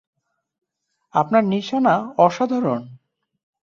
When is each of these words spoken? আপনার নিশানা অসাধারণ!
আপনার 1.13 1.43
নিশানা 1.43 1.95
অসাধারণ! 2.17 2.81